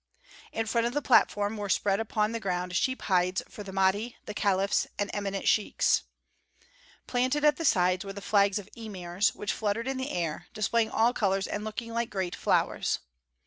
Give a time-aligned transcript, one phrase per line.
[0.51, 4.15] In front of the platform were spread upon the ground sheep hides for the Mahdi,
[4.25, 6.01] the caliphs, and eminent sheiks.
[7.05, 10.89] Planted at the sides were the flags of emirs, which fluttered in the air, displaying
[10.89, 12.97] all colors and looking like great flowers.